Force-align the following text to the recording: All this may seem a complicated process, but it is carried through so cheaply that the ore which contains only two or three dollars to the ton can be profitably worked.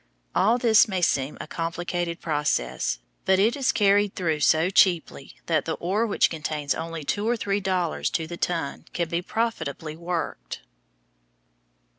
All 0.33 0.57
this 0.57 0.87
may 0.87 1.03
seem 1.03 1.37
a 1.39 1.45
complicated 1.45 2.19
process, 2.21 2.97
but 3.25 3.37
it 3.37 3.55
is 3.55 3.71
carried 3.71 4.15
through 4.15 4.39
so 4.39 4.71
cheaply 4.71 5.35
that 5.45 5.65
the 5.65 5.73
ore 5.75 6.07
which 6.07 6.31
contains 6.31 6.73
only 6.73 7.03
two 7.03 7.29
or 7.29 7.37
three 7.37 7.59
dollars 7.59 8.09
to 8.09 8.25
the 8.25 8.35
ton 8.35 8.85
can 8.93 9.09
be 9.09 9.21
profitably 9.21 9.95
worked. 9.95 10.61